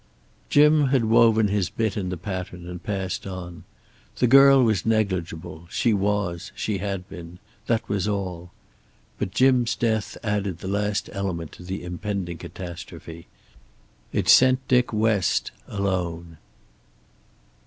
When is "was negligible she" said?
4.63-5.93